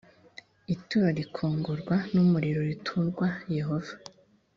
ituro 0.73 1.09
rikongorwa 1.19 1.95
n 2.13 2.15
umuriro 2.23 2.61
riturwa 2.69 3.27
yehova 3.55 3.93